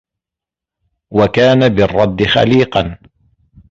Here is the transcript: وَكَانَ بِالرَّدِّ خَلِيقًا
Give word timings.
وَكَانَ 1.11 1.69
بِالرَّدِّ 1.69 2.23
خَلِيقًا 2.25 2.97